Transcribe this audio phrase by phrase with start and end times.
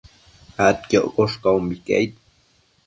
[0.67, 2.13] adquioccosh caumbique aid